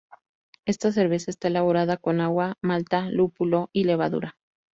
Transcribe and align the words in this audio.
Esta 0.65 0.91
cerveza 0.91 1.29
está 1.29 1.49
elaborada 1.49 1.95
con 1.95 2.21
agua, 2.21 2.55
malta, 2.63 3.07
lúpulo 3.11 3.69
y 3.71 3.83
levadura. 3.83 4.35